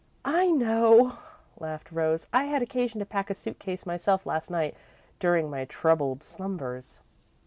[0.25, 1.19] "I know,"
[1.59, 2.25] laughed Rose.
[2.33, 4.75] "I had occasion to pack a suit case myself last night,
[5.19, 7.01] during my troubled slumbers."